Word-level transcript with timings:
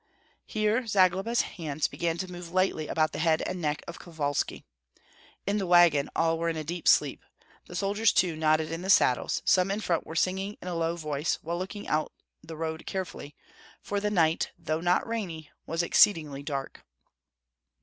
Here 0.47 0.87
Zagloba's 0.87 1.41
hands 1.41 1.87
began 1.87 2.17
to 2.17 2.31
move 2.31 2.49
lightly 2.51 2.87
about 2.87 3.11
the 3.11 3.19
head 3.19 3.43
and 3.43 3.61
neck 3.61 3.83
of 3.87 3.99
Kovalski. 3.99 4.63
In 5.45 5.59
the 5.59 5.67
wagon 5.67 6.09
all 6.15 6.39
were 6.39 6.49
in 6.49 6.57
a 6.57 6.63
deep 6.63 6.87
sleep; 6.87 7.21
the 7.67 7.75
soldiers 7.75 8.11
too 8.11 8.35
nodded 8.35 8.71
in 8.71 8.81
the 8.81 8.89
saddles; 8.89 9.43
some 9.45 9.69
in 9.69 9.79
front 9.79 10.07
were 10.07 10.15
singing 10.15 10.57
in 10.59 10.67
a 10.67 10.73
low 10.73 10.95
voice, 10.95 11.35
while 11.43 11.59
looking 11.59 11.87
out 11.87 12.11
the 12.41 12.57
road 12.57 12.87
carefully, 12.87 13.35
for 13.79 13.99
the 13.99 14.09
night, 14.09 14.49
though 14.57 14.81
not 14.81 15.05
rainy, 15.07 15.51
was 15.67 15.83
exceedingly 15.83 16.41
dark. 16.41 16.83